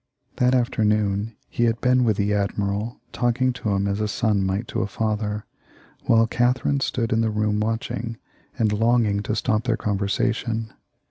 [0.37, 4.67] That afternoon he had been with the admiral, talking to him as a son might
[4.69, 5.45] to a father,
[6.07, 8.17] while Catherine stood in the room watching
[8.57, 10.73] and longing to stop their conversa tion.